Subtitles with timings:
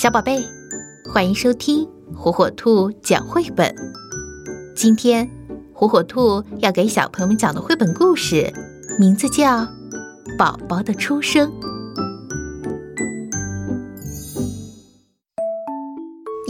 [0.00, 0.42] 小宝贝，
[1.12, 1.86] 欢迎收听
[2.16, 3.70] 火火兔讲绘本。
[4.74, 5.28] 今天，
[5.74, 8.50] 火火兔要给小朋友们讲的绘本故事，
[8.98, 9.58] 名字叫
[10.38, 11.46] 《宝宝的出生》。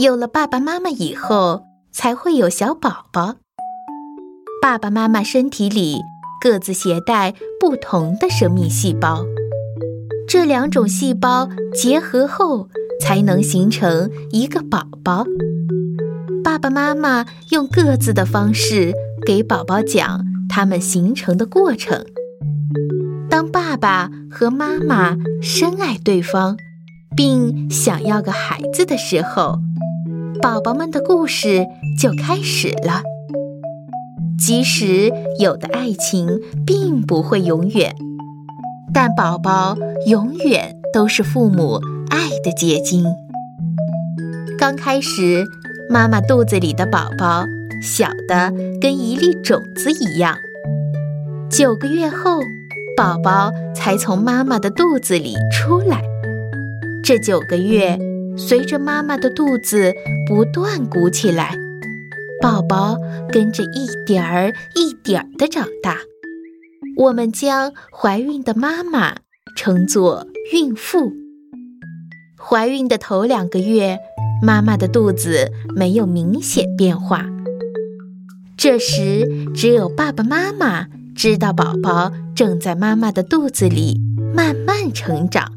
[0.01, 3.35] 有了爸爸妈妈以后，才会有小宝宝。
[4.63, 5.99] 爸爸妈妈身体里
[6.41, 9.25] 各自携带不同的生命细胞，
[10.29, 12.69] 这两种细胞结合后。
[13.01, 15.25] 才能形成一个宝宝。
[16.45, 18.93] 爸爸妈妈用各自的方式
[19.27, 22.05] 给宝宝讲他们形成的过程。
[23.29, 26.57] 当爸爸和妈妈深爱对方，
[27.17, 29.61] 并想要个孩子的时候，
[30.43, 31.67] 宝宝们的故事
[31.99, 33.03] 就开始了。
[34.39, 37.95] 即使有的爱情并不会永远，
[38.93, 41.81] 但宝宝永远都是父母。
[42.43, 43.05] 的结晶。
[44.59, 45.45] 刚开始，
[45.89, 47.45] 妈妈肚子里的宝宝
[47.83, 50.37] 小的跟一粒种子一样。
[51.51, 52.41] 九个月后，
[52.97, 56.03] 宝宝才从妈妈的肚子里出来。
[57.03, 57.99] 这九个月，
[58.37, 59.95] 随着妈妈的肚子
[60.29, 61.57] 不断鼓起来，
[62.41, 62.97] 宝宝
[63.31, 65.97] 跟着一点儿一点儿的长大。
[66.97, 69.17] 我们将怀孕的妈妈
[69.57, 71.13] 称作孕妇。
[72.43, 73.99] 怀孕的头两个月，
[74.43, 77.27] 妈妈的肚子没有明显变化。
[78.57, 84.01] 这时，只有爸爸妈妈知道宝宝正在妈妈的肚子里
[84.35, 85.53] 慢慢成长。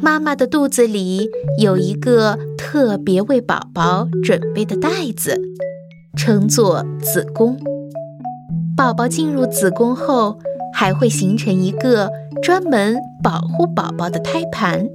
[0.00, 5.40] 妈妈的肚子里有一个特别为宝宝准备的袋子，
[6.16, 7.58] 称作子宫。
[8.76, 10.38] 宝宝进入子宫后，
[10.74, 12.10] 还会形成一个
[12.42, 14.86] 专门保护宝宝的胎盘。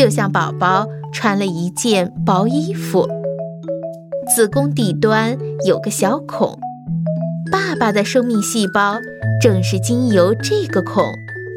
[0.00, 3.06] 就像宝宝穿了一件薄衣服，
[4.34, 6.58] 子宫底端有个小孔，
[7.52, 8.96] 爸爸的生命细胞
[9.42, 11.04] 正是经由这个孔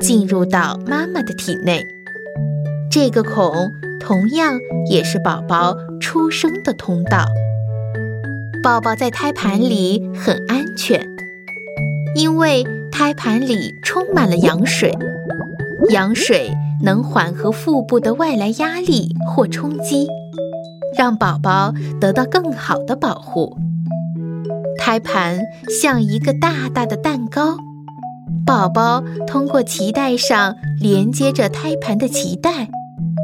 [0.01, 1.85] 进入到妈妈的体内。
[2.91, 3.53] 这个孔
[4.01, 7.23] 同样也是宝宝出生的通道。
[8.61, 11.01] 宝宝在胎盘里很安全，
[12.13, 14.93] 因为胎盘里充满了羊水，
[15.91, 16.51] 羊水。
[16.83, 20.07] 能缓和腹部的外来压力或冲击，
[20.97, 23.57] 让宝宝得到更好的保护。
[24.77, 25.39] 胎盘
[25.81, 27.57] 像一个大大的蛋糕，
[28.45, 32.69] 宝宝通过脐带上连接着胎盘的脐带，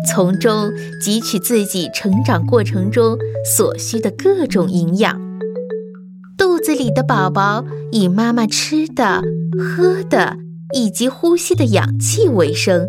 [0.08, 0.72] 从中
[1.04, 5.20] 汲取自己成长过程中所需的各种营养。
[6.38, 9.22] 肚子里的宝宝以妈妈吃的、
[9.60, 10.38] 喝的
[10.74, 12.88] 以及呼吸的氧气为生。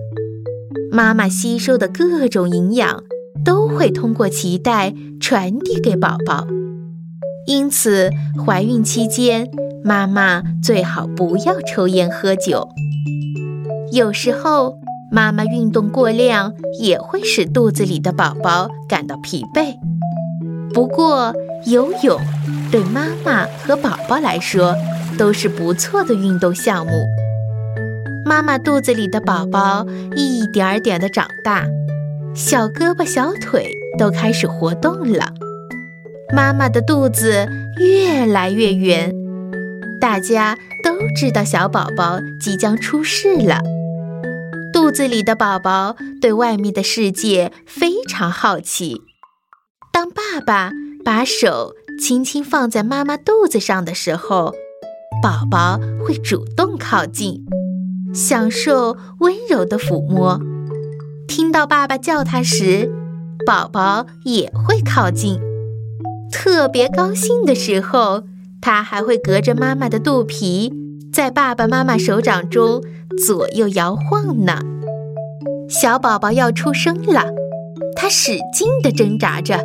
[0.92, 3.04] 妈妈吸收的各种营养
[3.44, 6.46] 都会通过脐带传递给宝宝，
[7.46, 8.10] 因此
[8.44, 9.48] 怀孕期间
[9.84, 12.68] 妈妈最好不要抽烟喝酒。
[13.92, 14.78] 有时候
[15.12, 19.76] 妈妈运动过量也会使肚子里的宝宝感到疲惫。
[20.74, 21.34] 不过
[21.66, 22.20] 游泳
[22.70, 24.74] 对妈妈和宝宝来说
[25.16, 26.92] 都是不错的运动项目。
[28.30, 31.66] 妈妈肚子里的宝宝一点点的长大，
[32.32, 33.68] 小胳膊小腿
[33.98, 35.34] 都开始活动了。
[36.32, 37.48] 妈妈的肚子
[37.80, 39.12] 越来越圆，
[40.00, 43.58] 大家都知道小宝宝即将出世了。
[44.72, 49.02] 肚子里的宝宝对外面的世界非常好奇。
[49.92, 50.70] 当爸爸
[51.04, 54.54] 把手轻轻放在妈妈肚子上的时候，
[55.20, 57.44] 宝宝会主动靠近。
[58.12, 60.40] 享受温柔的抚摸，
[61.28, 62.90] 听到爸爸叫他时，
[63.46, 65.40] 宝宝也会靠近。
[66.32, 68.24] 特别高兴的时候，
[68.60, 70.72] 他还会隔着妈妈的肚皮，
[71.12, 72.82] 在爸爸妈妈手掌中
[73.24, 74.58] 左右摇晃呢。
[75.68, 77.26] 小宝宝要出生了，
[77.94, 79.64] 他使劲地挣扎着，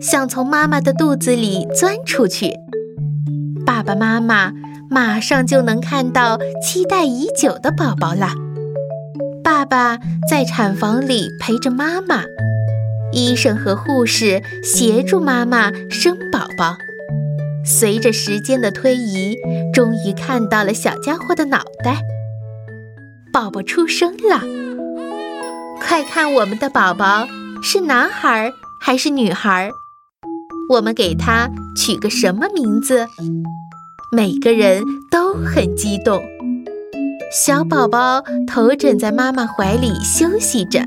[0.00, 2.52] 想从妈妈的肚子里钻出去。
[3.64, 4.52] 爸爸妈妈。
[4.92, 8.34] 马上就能看到期待已久的宝宝了。
[9.42, 9.98] 爸爸
[10.28, 12.24] 在产房里陪着妈妈，
[13.10, 16.76] 医生和护士协助妈妈生宝宝。
[17.64, 19.34] 随着时间的推移，
[19.72, 22.02] 终于看到了小家伙的脑袋。
[23.32, 24.42] 宝宝出生了，
[25.80, 27.26] 快看我们的宝宝
[27.62, 29.70] 是男孩还是女孩？
[30.68, 33.06] 我们给他取个什么名字？
[34.14, 36.22] 每个人都很激动，
[37.32, 40.86] 小宝宝头枕在妈妈怀里休息着。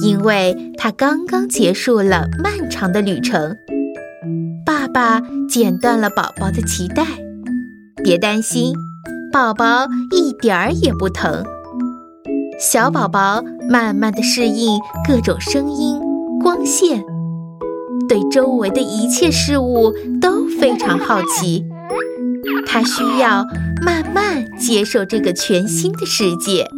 [0.00, 3.56] 因为他刚刚结束了漫长的旅程。
[4.64, 7.04] 爸爸剪断了宝宝的脐带，
[8.04, 8.76] 别担心，
[9.32, 11.44] 宝宝一点儿也不疼。
[12.60, 16.00] 小宝宝慢慢的适应各种声音、
[16.40, 17.02] 光线，
[18.08, 21.64] 对周围的一切事物都非常好奇。
[22.70, 23.44] 他需要
[23.84, 26.68] 慢慢接受这个全新的世界，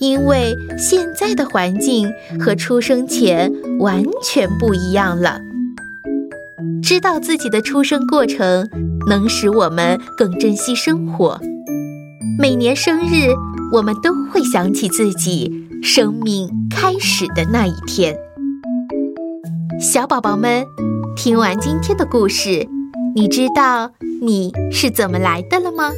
[0.00, 5.38] 因为现在的环境和出生前完全不一样了。
[6.82, 8.68] 知道自己的出生过程，
[9.08, 11.40] 能使我们更珍惜生活。
[12.38, 13.30] 每年生日。
[13.72, 15.50] 我们都会想起自己
[15.82, 18.16] 生命开始的那一天。
[19.80, 20.64] 小宝宝们，
[21.16, 22.64] 听完今天的故事，
[23.16, 25.90] 你知道你是怎么来的了吗？